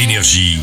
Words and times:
Énergie. 0.00 0.58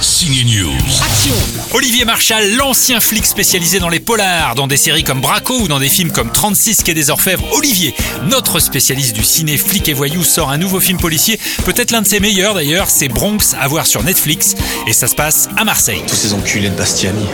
Signe 0.00 0.44
News. 0.44 0.72
Action 1.00 1.34
Olivier 1.72 2.04
Marchal, 2.04 2.56
l'ancien 2.56 2.98
flic 2.98 3.24
spécialisé 3.24 3.78
dans 3.78 3.88
les 3.88 4.00
polars, 4.00 4.56
dans 4.56 4.66
des 4.66 4.76
séries 4.76 5.04
comme 5.04 5.20
Braco 5.20 5.60
ou 5.60 5.68
dans 5.68 5.78
des 5.78 5.88
films 5.88 6.10
comme 6.10 6.32
36 6.32 6.82
Quai 6.82 6.92
des 6.92 7.10
Orfèvres. 7.10 7.44
Olivier, 7.52 7.94
notre 8.24 8.58
spécialiste 8.58 9.14
du 9.14 9.22
ciné 9.22 9.56
flic 9.56 9.88
et 9.88 9.92
voyou, 9.92 10.24
sort 10.24 10.50
un 10.50 10.58
nouveau 10.58 10.80
film 10.80 10.98
policier, 10.98 11.38
peut-être 11.64 11.92
l'un 11.92 12.02
de 12.02 12.06
ses 12.08 12.18
meilleurs 12.18 12.54
d'ailleurs, 12.54 12.90
c'est 12.90 13.06
Bronx, 13.06 13.54
à 13.60 13.68
voir 13.68 13.86
sur 13.86 14.02
Netflix, 14.02 14.56
et 14.88 14.92
ça 14.92 15.06
se 15.06 15.14
passe 15.14 15.48
à 15.56 15.64
Marseille. 15.64 16.02
Tous 16.08 16.16
ces 16.16 16.34
enculés 16.34 16.70
de 16.70 16.74
Bastiani. 16.74 17.24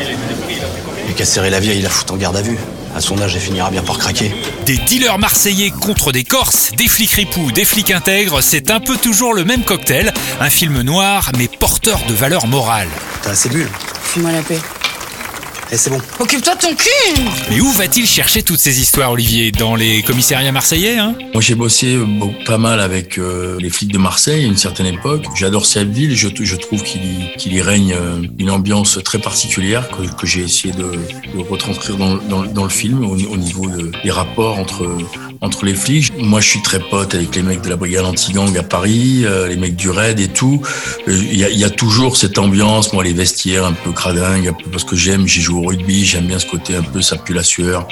Et 1.08 1.14
qu'à 1.14 1.24
serrer 1.24 1.48
la 1.48 1.60
vieille, 1.60 1.80
la 1.80 1.88
fout 1.88 2.10
en 2.10 2.16
garde 2.16 2.36
à 2.36 2.42
vue. 2.42 2.58
À 2.96 3.00
son 3.02 3.20
âge, 3.20 3.36
elle 3.36 3.42
finira 3.42 3.70
bien 3.70 3.82
par 3.82 3.98
craquer. 3.98 4.34
Des 4.64 4.78
dealers 4.78 5.18
marseillais 5.18 5.70
contre 5.70 6.12
des 6.12 6.24
Corses, 6.24 6.72
des 6.78 6.88
flics 6.88 7.12
ripoux, 7.12 7.52
des 7.52 7.66
flics 7.66 7.90
intègres, 7.90 8.42
c'est 8.42 8.70
un 8.70 8.80
peu 8.80 8.96
toujours 8.96 9.34
le 9.34 9.44
même 9.44 9.64
cocktail. 9.64 10.14
Un 10.40 10.48
film 10.48 10.80
noir, 10.80 11.30
mais 11.36 11.46
porteur 11.46 12.00
de 12.08 12.14
valeurs 12.14 12.46
morales. 12.46 12.88
T'as 13.22 13.32
assez 13.32 13.50
bu 13.50 13.64
là? 13.64 13.68
Fais-moi 14.02 14.32
la 14.32 14.40
paix. 14.40 14.60
Eh, 15.72 15.76
c'est 15.76 15.90
bon. 15.90 15.98
Occupe-toi 16.20 16.54
de 16.54 16.60
ton 16.60 16.74
cul 16.76 17.22
Mais 17.50 17.60
où 17.60 17.68
va-t-il 17.72 18.06
chercher 18.06 18.42
toutes 18.44 18.60
ces 18.60 18.80
histoires, 18.80 19.10
Olivier 19.10 19.50
Dans 19.50 19.74
les 19.74 20.02
commissariats 20.02 20.52
marseillais, 20.52 20.96
hein 20.98 21.16
Moi, 21.32 21.42
j'ai 21.42 21.56
bossé 21.56 21.96
beaucoup- 21.96 22.34
pas 22.44 22.56
mal 22.58 22.78
avec 22.80 23.18
euh, 23.18 23.56
les 23.58 23.68
flics 23.68 23.92
de 23.92 23.98
Marseille 23.98 24.44
à 24.44 24.46
une 24.46 24.56
certaine 24.56 24.86
époque. 24.86 25.24
J'adore 25.34 25.66
cette 25.66 25.90
ville. 25.90 26.14
Je, 26.14 26.28
je 26.40 26.54
trouve 26.56 26.82
qu'il 26.84 27.02
y, 27.52 27.60
règne 27.60 27.94
euh, 27.94 28.22
une 28.38 28.50
ambiance 28.50 28.98
très 29.04 29.18
particulière 29.18 29.88
que, 29.88 30.06
que 30.16 30.26
j'ai 30.26 30.42
essayé 30.42 30.72
de, 30.72 30.82
de 30.84 31.48
retranscrire 31.50 31.96
dans, 31.96 32.14
dans, 32.16 32.44
dans 32.44 32.64
le 32.64 32.70
film 32.70 33.04
au, 33.04 33.14
au 33.16 33.36
niveau 33.36 33.68
de- 33.68 33.90
des 34.04 34.10
rapports 34.12 34.58
entre 34.60 34.86
entre 35.40 35.64
les 35.64 35.74
flics. 35.74 36.12
Moi, 36.18 36.40
je 36.40 36.48
suis 36.48 36.62
très 36.62 36.80
pote 36.80 37.14
avec 37.14 37.34
les 37.34 37.42
mecs 37.42 37.62
de 37.62 37.68
la 37.68 37.76
brigade 37.76 38.04
anti-gang 38.04 38.56
à 38.56 38.62
Paris, 38.62 39.22
euh, 39.24 39.48
les 39.48 39.56
mecs 39.56 39.76
du 39.76 39.90
raid 39.90 40.18
et 40.20 40.28
tout. 40.28 40.62
Euh, 41.08 41.12
Il 41.16 41.36
y, 41.38 41.44
a, 41.44 41.50
il 41.50 41.58
y 41.58 41.64
a 41.64 41.70
toujours 41.70 42.16
cette 42.16 42.38
ambiance, 42.38 42.92
moi, 42.92 43.04
les 43.04 43.12
vestiaires 43.12 43.64
un 43.64 43.72
peu 43.72 43.92
cradingues, 43.92 44.48
un 44.48 44.52
peu 44.52 44.70
parce 44.70 44.84
que 44.84 44.96
j'aime, 44.96 45.26
j'ai 45.26 45.40
joué 45.40 45.64
au 45.64 45.68
rugby, 45.68 46.04
j'aime 46.04 46.26
bien 46.26 46.38
ce 46.38 46.46
côté 46.46 46.74
un 46.76 46.82
peu 46.82 47.02
ça 47.02 47.16
pue 47.16 47.34
la 47.34 47.42
sueur. 47.42 47.86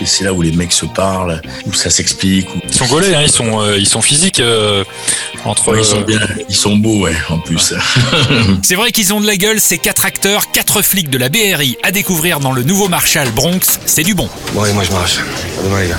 Et 0.00 0.06
c'est 0.06 0.24
là 0.24 0.32
où 0.32 0.42
les 0.42 0.52
mecs 0.52 0.72
se 0.72 0.86
parlent, 0.86 1.40
où 1.66 1.72
ça 1.72 1.90
s'explique, 1.90 2.48
où 2.54 2.58
Ils 2.66 2.74
sont 2.74 2.86
gaulés, 2.86 3.14
hein, 3.14 3.22
ils 3.22 3.30
sont 3.30 3.60
euh, 3.60 3.78
ils 3.78 3.88
sont 3.88 4.02
physiques 4.02 4.40
euh, 4.40 4.84
entre 5.44 5.72
Ouais, 5.72 5.80
ils 5.80 5.84
sont 5.84 6.00
euh, 6.00 6.04
bien, 6.04 6.20
ils 6.48 6.56
sont 6.56 6.76
beaux, 6.76 7.00
ouais, 7.02 7.16
en 7.28 7.38
plus. 7.38 7.74
C'est 8.62 8.74
vrai 8.74 8.92
qu'ils 8.92 9.12
ont 9.12 9.20
de 9.20 9.26
la 9.26 9.36
gueule, 9.36 9.60
ces 9.60 9.78
quatre 9.78 10.06
acteurs, 10.06 10.50
quatre 10.50 10.82
flics 10.82 11.10
de 11.10 11.18
la 11.18 11.28
BRI 11.28 11.76
à 11.82 11.90
découvrir 11.90 12.40
dans 12.40 12.52
le 12.52 12.62
nouveau 12.62 12.88
Marshall 12.88 13.30
Bronx, 13.30 13.78
c'est 13.86 14.02
du 14.02 14.14
bon. 14.14 14.28
Bon, 14.54 14.62
allez, 14.62 14.72
moi 14.72 14.84
je 14.84 14.92
m'arrache. 14.92 15.18
À 15.18 15.62
demain, 15.62 15.80
les 15.80 15.88
gars. 15.88 15.98